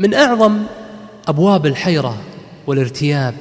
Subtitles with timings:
[0.00, 0.62] من أعظم
[1.28, 2.16] أبواب الحيرة
[2.66, 3.34] والارتياب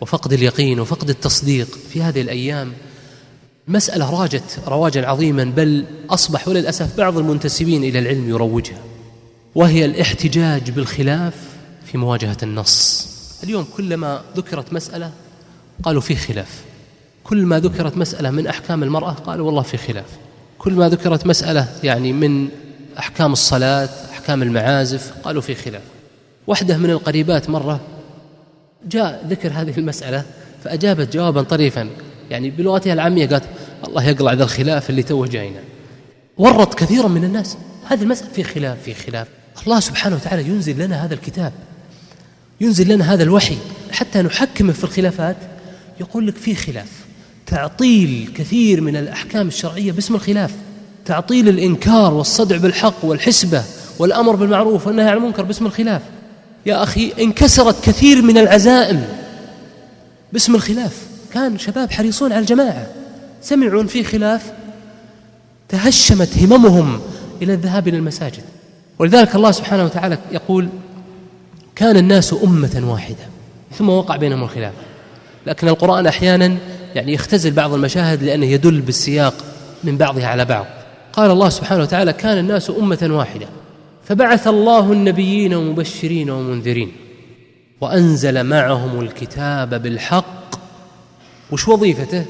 [0.00, 2.72] وفقد اليقين وفقد التصديق في هذه الأيام.
[3.68, 8.78] مسألة راجت رواجا عظيما بل أصبح وللأسف بعض المنتسبين إلى العلم يروجها
[9.54, 11.34] وهي الاحتجاج بالخلاف
[11.86, 13.08] في مواجهة النص.
[13.44, 15.10] اليوم كلما ذكرت مسألة
[15.82, 16.64] قالوا في خلاف
[17.24, 20.08] كل ما ذكرت مسألة من أحكام المرأة قالوا والله في خلاف
[20.58, 22.48] كل ما ذكرت مسألة يعني من
[22.98, 25.95] أحكام الصلاة أحكام المعازف قالوا في خلاف.
[26.46, 27.80] واحدة من القريبات مرة
[28.88, 30.24] جاء ذكر هذه المسألة
[30.64, 31.88] فأجابت جوابا طريفا.
[32.30, 33.44] يعني بلغتها العامية قالت
[33.86, 35.60] الله يقلع ذا الخلاف اللي توه جاينا.
[36.38, 37.56] ورط كثيرا من الناس.
[37.88, 39.28] هذه المسألة في خلاف في خلاف.
[39.66, 41.52] الله سبحانه وتعالى ينزل لنا هذا الكتاب
[42.60, 43.56] ينزل لنا هذا الوحي.
[43.90, 45.36] حتى نحكمه في الخلافات
[46.00, 47.06] يقول لك في خلاف.
[47.46, 50.54] تعطيل كثير من الأحكام الشرعية باسم الخلاف.
[51.04, 53.62] تعطيل الإنكار والصدع بالحق والحسبة
[53.98, 56.02] والأمر بالمعروف والنهي عن المنكر باسم الخلاف.
[56.66, 59.04] يا أخي انكسرت كثير من العزائم
[60.32, 61.06] باسم الخلاف.
[61.34, 62.86] كان شباب حريصون على الجماعة.
[63.42, 64.52] سمعوا في خلاف
[65.68, 67.00] تهشمت هممهم
[67.42, 68.42] إلى الذهاب إلى المساجد.
[68.98, 70.68] ولذلك الله سبحانه وتعالى يقول
[71.76, 73.24] كان الناس أمة واحدة.
[73.78, 74.72] ثم وقع بينهم الخلاف.
[75.46, 76.56] لكن القرآن أحيانا
[76.94, 79.34] يعني يختزل بعض المشاهد لأنه يدل بالسياق
[79.84, 80.66] من بعضها على بعض.
[81.12, 83.46] قال الله سبحانه وتعالى كان الناس أمة واحدة.
[84.08, 86.92] فبعث الله النبيين مبشرين ومنذرين
[87.80, 90.56] وأنزل معهم الكتاب بالحق.
[91.52, 92.24] وش وظيفته؟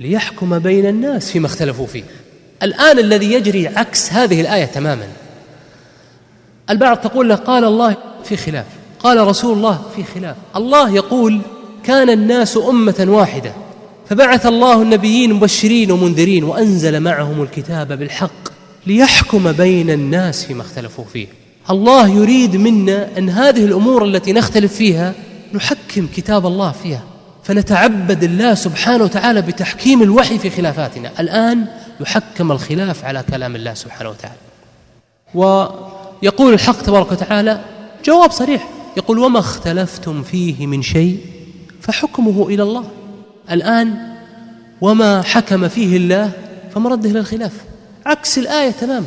[0.00, 2.02] ليحكم بين الناس فيما اختلفوا فيه.
[2.62, 5.08] الآن الذي يجري عكس هذه الآية تماما.
[6.70, 8.66] البعض تقول له قال الله في خلاف
[8.98, 10.36] قال رسول الله في خلاف.
[10.56, 11.40] الله يقول
[11.84, 13.52] كان الناس أمة واحدة
[14.08, 18.51] فبعث الله النبيين مبشرين ومنذرين وأنزل معهم الكتاب بالحق.
[18.86, 21.26] ليحكم بين الناس فيما اختلفوا فيه.
[21.70, 25.14] الله يريد منا أن هذه الأمور التي نختلف فيها
[25.54, 27.02] نحكم كتاب الله فيها.
[27.44, 31.10] فنتعبد الله سبحانه وتعالى بتحكيم الوحي في خلافاتنا.
[31.20, 31.66] الآن
[32.00, 34.36] يحكم الخلاف على كلام الله سبحانه وتعالى.
[35.34, 37.60] ويقول الحق تبارك وتعالى
[38.04, 38.68] جواب صريح.
[38.96, 41.18] يقول وما اختلفتم فيه من شيء
[41.80, 42.84] فحكمه إلى الله.
[43.50, 43.94] الآن
[44.80, 46.32] وما حكم فيه الله
[46.74, 47.52] فمرده إلى الخلاف.
[48.06, 49.06] عكس الآية تماما.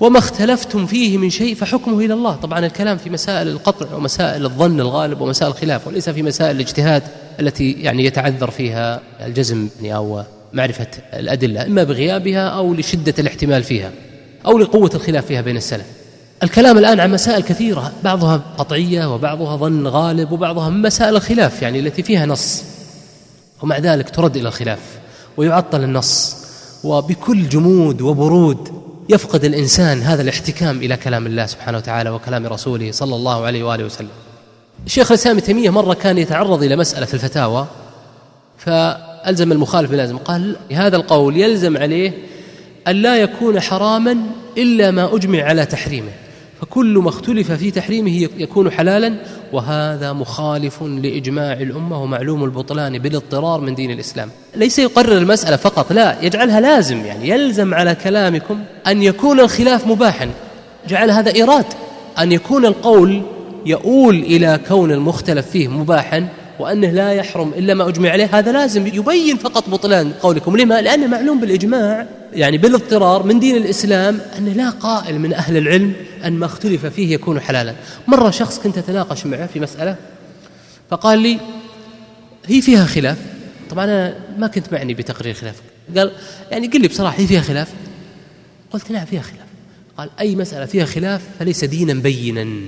[0.00, 2.36] وما اختلفتم فيه من شيء فحكمه إلى الله.
[2.36, 7.02] طبعا الكلام في مسائل القطع ومسائل الظن الغالب ومسائل الخلاف وليس في مسائل الاجتهاد
[7.40, 13.90] التي يعني يتعذر فيها الجزم أو معرفة الأدلة إما بغيابها أو لشدة الاحتمال فيها
[14.46, 15.86] أو لقوة الخلاف فيها بين السلف.
[16.42, 22.02] الكلام الآن عن مسائل كثيرة بعضها قطعية وبعضها ظن غالب وبعضها مسائل الخلاف يعني التي
[22.02, 22.62] فيها نص.
[23.62, 24.78] ومع ذلك ترد إلى الخلاف
[25.36, 26.19] ويعطل النص.
[26.84, 28.68] وبكل جمود وبرود
[29.08, 33.84] يفقد الإنسان هذا الاحتكام إلى كلام الله سبحانه وتعالى وكلام رسوله صلى الله عليه وآله
[33.84, 34.08] وسلم.
[34.86, 37.66] الشيخ الإسلام تيمية مرة كان يتعرض إلى مسألة في الفتاوى
[38.58, 42.12] فألزم المخالف بلازم قال هذا القول يلزم عليه
[42.88, 44.16] أن لا يكون حراما
[44.58, 46.10] إلا ما أجمع على تحريمه
[46.60, 49.14] فكل ما اختلف في تحريمه يكون حلالا
[49.52, 54.30] وهذا مخالف لإجماع الأمة ومعلوم البطلان بالاضطرار من دين الإسلام.
[54.56, 60.30] ليس يقرر المسألة فقط لا يجعلها لازم يعني يلزم على كلامكم أن يكون الخلاف مباحا.
[60.88, 61.64] جعل هذا إيراد
[62.18, 63.22] أن يكون القول
[63.66, 66.28] يؤول إلى كون المختلف فيه مباحا
[66.58, 68.28] وأنه لا يحرم إلا ما أجمع عليه.
[68.32, 70.56] هذا لازم يبين فقط بطلان قولكم.
[70.56, 72.06] لما؟ لأنه معلوم بالإجماع.
[72.32, 75.92] يعني بالاضطرار من دين الإسلام أن لا قائل من أهل العلم
[76.24, 77.74] أن ما اختلف فيه يكون حلالا.
[78.06, 79.96] مرة شخص كنت أتناقش معه في مسألة
[80.90, 81.40] فقال لي
[82.46, 83.18] هي فيها خلاف؟
[83.70, 85.56] طبعا أنا ما كنت معني بتقرير خلاف.
[85.96, 86.12] قال
[86.50, 87.68] يعني قل لي بصراحة هي فيها خلاف؟
[88.70, 89.46] قلت نعم فيها خلاف.
[89.96, 92.60] قال أي مسألة فيها خلاف فليس دينا بينا.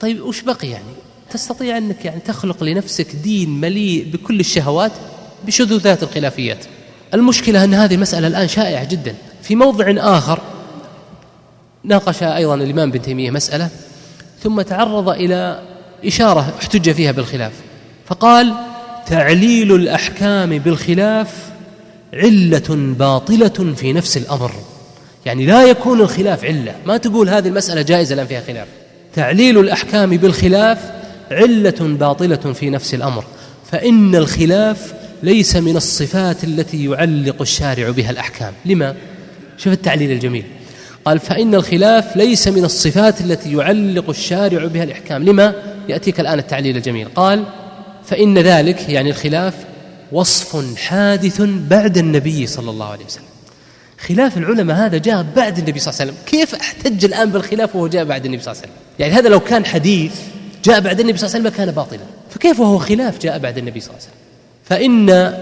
[0.00, 0.84] طيب وش بقي يعني؟
[1.30, 4.92] تستطيع أنك يعني تخلق لنفسك دين مليء بكل الشهوات
[5.46, 6.64] بشذوذات الخلافيات.
[7.14, 9.14] المشكلة أن هذه المسألة الآن شائعة جدا.
[9.42, 10.38] في موضع آخر
[11.84, 13.68] ناقش أيضا الإمام بن تيمية مسألة
[14.42, 15.62] ثم تعرض إلى
[16.04, 17.52] إشارة احتج فيها بالخلاف.
[18.06, 18.54] فقال
[19.06, 21.28] تعليل الأحكام بالخلاف
[22.14, 24.52] علة باطلة في نفس الأمر.
[25.26, 26.74] يعني لا يكون الخلاف علة.
[26.86, 28.66] ما تقول هذه المسألة جائزة لأن فيها خلاف.
[29.14, 30.78] تعليل الأحكام بالخلاف
[31.30, 33.24] علة باطلة في نفس الأمر.
[33.72, 38.52] فإن الخلاف ليس من الصفات التي يعلق الشارع بها الأحكام.
[38.64, 38.94] لما؟
[39.58, 40.44] شوف التعليل الجميل.
[41.04, 45.24] قال فإن الخلاف ليس من الصفات التي يعلق الشارع بها الأحكام.
[45.24, 45.54] لما؟
[45.88, 47.08] يأتيك الآن التعليل الجميل.
[47.14, 47.44] قال
[48.04, 49.54] فإن ذلك يعني الخلاف
[50.12, 53.24] وصف حادث بعد النبي صلى الله عليه وسلم.
[53.98, 56.24] خلاف العلماء هذا جاء بعد النبي صلى الله عليه وسلم.
[56.26, 59.40] كيف احتج الآن بالخلاف وهو جاء بعد النبي صلى الله عليه وسلم؟ يعني هذا لو
[59.40, 60.12] كان حديث
[60.64, 62.00] جاء بعد النبي صلى الله عليه وسلم كان باطلا.
[62.30, 64.21] فكيف وهو خلاف جاء بعد النبي صلى الله عليه وسلم؟
[64.72, 65.34] فإن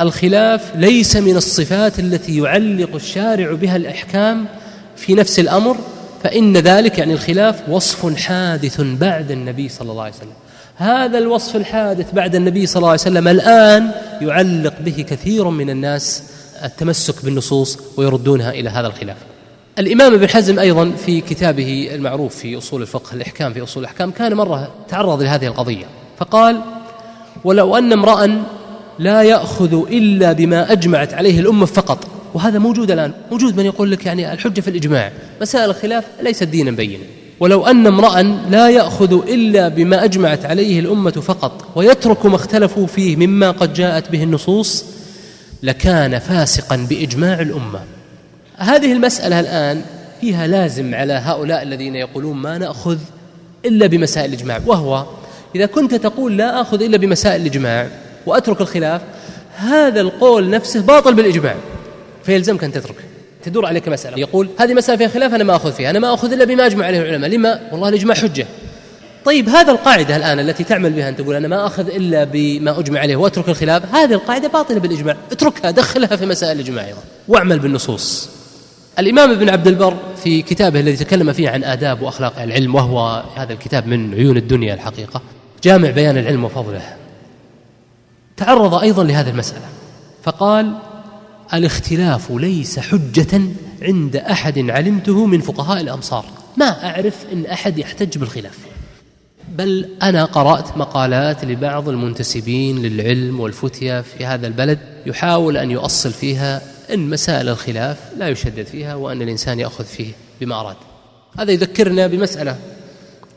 [0.00, 4.44] الخلاف ليس من الصفات التي يعلق الشارع بها الأحكام
[4.96, 5.76] في نفس الأمر
[6.22, 10.32] فإن ذلك يعني الخلاف وصف حادث بعد النبي صلى الله عليه وسلم.
[10.76, 13.90] هذا الوصف الحادث بعد النبي صلى الله عليه وسلم الآن
[14.20, 16.22] يعلق به كثير من الناس
[16.64, 19.16] التمسك بالنصوص ويردونها إلى هذا الخلاف.
[19.78, 24.34] الإمام ابن حزم أيضا في كتابه المعروف في أصول الفقه الإحكام في أصول الأحكام كان
[24.34, 25.86] مرة تعرض لهذه القضية
[26.18, 26.60] فقال
[27.44, 28.44] ولو أن امرأ
[28.98, 32.06] لا يأخذ إلا بما أجمعت عليه الأمة فقط.
[32.34, 33.12] وهذا موجود الآن.
[33.30, 35.12] موجود من يقول لك يعني الحجة في الإجماع.
[35.40, 37.04] مسائل الخلاف ليست دينا بينا.
[37.40, 43.16] ولو أن امرأ لا يأخذ إلا بما أجمعت عليه الأمة فقط ويترك ما اختلفوا فيه
[43.16, 44.84] مما قد جاءت به النصوص
[45.62, 47.80] لكان فاسقا بإجماع الأمة.
[48.56, 49.82] هذه المسألة الآن
[50.20, 52.98] فيها لازم على هؤلاء الذين يقولون ما نأخذ
[53.64, 55.06] إلا بمسائل الإجماع وهو
[55.54, 57.88] إذا كنت تقول لا أخذ إلا بمسائل الإجماع
[58.26, 59.00] وأترك الخلاف
[59.56, 61.54] هذا القول نفسه باطل بالإجماع.
[62.24, 63.04] فيلزمك أن تتركه.
[63.42, 64.18] تدور عليك مسألة.
[64.18, 65.90] يقول هذه مسألة فيها خلاف أنا ما أخذ فيها.
[65.90, 67.30] أنا ما أخذ إلا بما أجمع عليه العلماء.
[67.30, 68.46] لما؟ والله الإجماع حجة.
[69.24, 73.00] طيب هذا القاعدة الآن التي تعمل بها أن تقول أنا ما أخذ إلا بما أجمع
[73.00, 75.16] عليه وأترك الخلاف هذه القاعدة باطلة بالإجماع.
[75.32, 77.02] اتركها دخلها في مسائل الإجماع أيضا.
[77.28, 78.28] واعمل بالنصوص.
[78.98, 83.52] الإمام ابن عبد البر في كتابه الذي تكلم فيه عن آداب وأخلاق العلم وهو هذا
[83.52, 85.22] الكتاب من عيون الدنيا الحقيقة
[85.62, 86.96] جامع بيان العلم وفضله.
[88.36, 89.66] تعرض أيضا لهذه المسألة.
[90.22, 90.78] فقال
[91.54, 93.40] الاختلاف ليس حجة
[93.82, 96.24] عند أحد علمته من فقهاء الأمصار.
[96.56, 98.58] ما أعرف إن أحد يحتج بالخلاف.
[99.48, 106.62] بل أنا قرأت مقالات لبعض المنتسبين للعلم والفتية في هذا البلد يحاول أن يؤصل فيها
[106.94, 110.76] أن مسائل الخلاف لا يشدد فيها وأن الإنسان يأخذ فيه بما أراد.
[111.38, 112.56] هذا يذكرنا بمسألة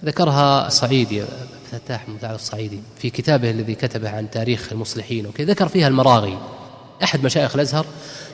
[0.05, 1.23] ذكرها الصعيدي
[1.73, 5.51] فتاح متعال الصعيدي في كتابه الذي كتبه عن تاريخ المصلحين وكذا.
[5.51, 6.37] ذكر فيها المراغي.
[7.03, 7.85] أحد مشايخ الأزهر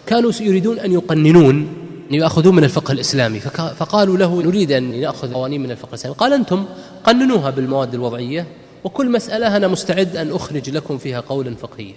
[0.07, 1.67] كانوا يريدون أن يقننون
[2.11, 3.39] أن يأخذون من الفقه الإسلامي
[3.79, 6.15] فقالوا له نريد أن نأخذ قوانين من الفقه الإسلامي.
[6.15, 6.65] قال أنتم
[7.03, 8.47] قننوها بالمواد الوضعية
[8.83, 11.95] وكل مسألة أنا مستعد أن أخرج لكم فيها قولا فقهيا.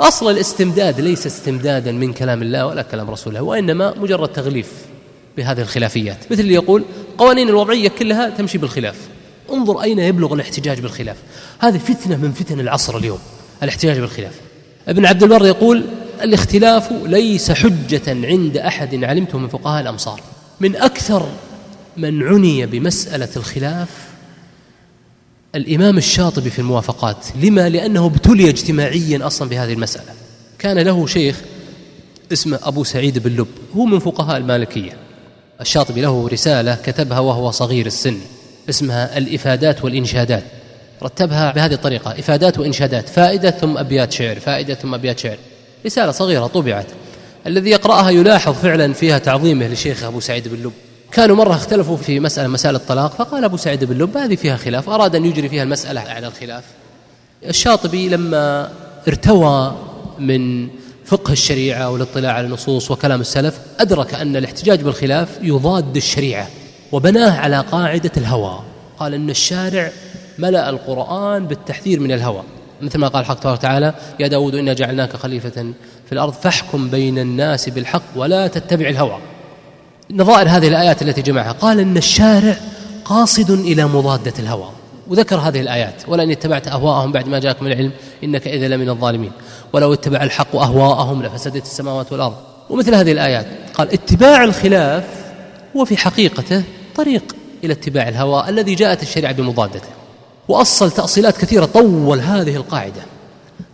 [0.00, 4.72] أصل الاستمداد ليس استمدادا من كلام الله ولا كلام رسوله وإنما مجرد تغليف
[5.36, 6.32] بهذه الخلافيات.
[6.32, 6.84] مثل اللي يقول
[7.18, 8.96] قوانين الوضعية كلها تمشي بالخلاف.
[9.52, 11.16] انظر أين يبلغ الاحتجاج بالخلاف.
[11.58, 13.18] هذه فتنة من فتن العصر اليوم
[13.62, 14.34] الاحتجاج بالخلاف.
[14.88, 15.84] ابن عبد البر يقول
[16.22, 20.20] الاختلاف ليس حجة عند أحد علمته من فقهاء الأمصار.
[20.60, 21.28] من أكثر
[21.96, 23.88] من عني بمسألة الخلاف
[25.54, 27.26] الإمام الشاطبي في الموافقات.
[27.42, 30.12] لما؟ لأنه ابتلي اجتماعيا أصلا بهذه المسألة.
[30.58, 31.40] كان له شيخ
[32.32, 33.46] اسمه أبو سعيد بن لب
[33.76, 34.92] هو من فقهاء المالكية.
[35.60, 38.18] الشاطبي له رسالة كتبها وهو صغير السن.
[38.68, 40.42] اسمها الإفادات والإنشادات.
[41.02, 43.08] رتبها بهذه الطريقة إفادات وإنشادات.
[43.08, 45.36] فائدة ثم أبيات شعر فائدة ثم أبيات شعر.
[45.86, 46.86] رسالة صغيرة طبعت.
[47.46, 50.72] الذي يقرأها يلاحظ فعلا فيها تعظيمه لشيخ أبو سعيد بن لب.
[51.12, 54.88] كانوا مرة اختلفوا في مسألة مسائل الطلاق فقال أبو سعيد بن لب هذه فيها خلاف
[54.88, 56.64] أراد أن يجري فيها المسألة على الخلاف.
[57.46, 58.72] الشاطبي لما
[59.08, 59.76] ارتوى
[60.18, 60.68] من
[61.04, 66.48] فقه الشريعة والاطلاع على النصوص وكلام السلف أدرك أن الاحتجاج بالخلاف يضاد الشريعة.
[66.92, 68.60] وبناه على قاعدة الهوى.
[68.98, 69.90] قال أن الشارع
[70.38, 72.42] ملأ القرآن بالتحذير من الهوى.
[72.82, 75.72] مثل ما قال حق تبارك وتعالى يا داود إنا جعلناك خليفة
[76.06, 79.18] في الأرض فاحكم بين الناس بالحق ولا تتبع الهوى.
[80.10, 81.52] نظائر هذه الآيات التي جمعها.
[81.52, 82.56] قال إن الشارع
[83.04, 84.68] قاصد إلى مضادة الهوى.
[85.08, 87.90] وذكر هذه الآيات ولئن اتبعت أهواءهم بعد ما جاءك من العلم
[88.24, 89.32] إنك إذا لمن الظالمين.
[89.72, 92.36] ولو اتبع الحق أهواءهم لفسدت السماوات والأرض.
[92.70, 95.04] ومثل هذه الآيات قال اتباع الخلاف
[95.76, 96.62] هو في حقيقته
[96.96, 99.88] طريق إلى اتباع الهوى الذي جاءت الشريعة بمضادته.
[100.48, 103.02] وأصل تأصيلات كثيرة طول هذه القاعدة.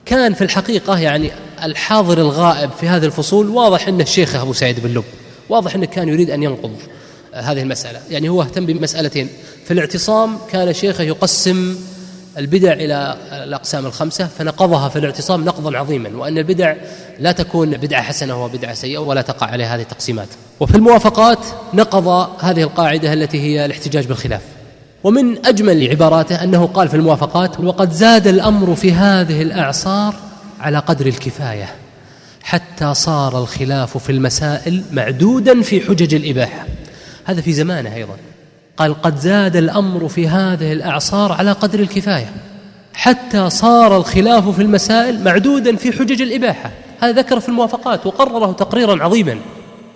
[0.04, 1.30] كان في الحقيقة يعني
[1.62, 5.04] الحاضر الغائب في هذه الفصول واضح أن الشيخ أبو سعيد بن لب.
[5.48, 6.76] واضح أنه كان يريد أن ينقض
[7.32, 8.00] هذه المسألة.
[8.10, 9.28] يعني هو اهتم بمسألتين.
[9.64, 11.76] في الاعتصام كان شيخه يقسم
[12.38, 16.16] البدع إلى الأقسام الخمسة فنقضها في الاعتصام نقضا عظيما.
[16.16, 16.74] وأن البدع
[17.18, 20.28] لا تكون بدعة حسنة وبدعة سيئة ولا تقع عليها هذه التقسيمات.
[20.60, 21.38] وفي الموافقات
[21.74, 22.08] نقض
[22.40, 24.42] هذه القاعدة التي هي الاحتجاج بالخلاف.
[25.04, 30.14] ومن أجمل عباراته أنه قال في الموافقات وقد زاد الأمر في هذه الأعصار
[30.60, 31.68] على قدر الكفاية
[32.42, 36.66] حتى صار الخلاف في المسائل معدودا في حجج الإباحة.
[37.24, 38.16] هذا في زمانه أيضا.
[38.76, 42.32] قال قد زاد الأمر في هذه الأعصار على قدر الكفاية
[42.94, 46.70] حتى صار الخلاف في المسائل معدودا في حجج الإباحة.
[47.00, 49.38] هذا ذكر في الموافقات وقرره تقريرا عظيما.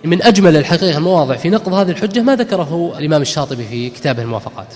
[0.03, 4.67] من أجمل الحقيقة المواضع في نقض هذه الحجة ما ذكره الإمام الشاطبي في كتابه الموافقات.